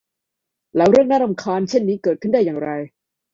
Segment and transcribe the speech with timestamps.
[0.75, 2.69] แล้วเรื่องน่ารำคาญเช่นนี้เกิดขึ้นได้อย่างไร